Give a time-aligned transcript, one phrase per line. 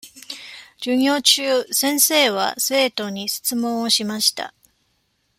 [0.79, 4.51] 授業中、先生は生徒に質問をしました。